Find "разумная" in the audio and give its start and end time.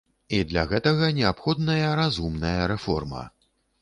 2.01-2.59